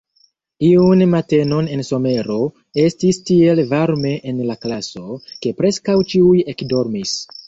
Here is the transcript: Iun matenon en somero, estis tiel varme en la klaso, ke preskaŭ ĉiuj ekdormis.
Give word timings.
Iun 0.67 1.01
matenon 1.09 1.67
en 1.75 1.83
somero, 1.89 2.37
estis 2.83 3.19
tiel 3.29 3.61
varme 3.73 4.13
en 4.31 4.39
la 4.47 4.55
klaso, 4.63 5.05
ke 5.45 5.53
preskaŭ 5.61 5.97
ĉiuj 6.15 6.35
ekdormis. 6.55 7.15